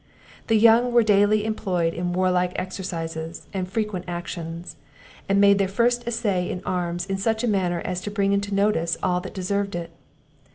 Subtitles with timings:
[0.47, 4.75] The youth were daily employed in warlike exercises, and frequent actions;
[5.29, 8.51] and made their first essay in arms in such a manner as to bring into
[8.55, 9.91] notice all that deserved it.